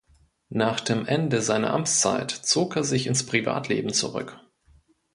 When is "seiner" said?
1.43-1.75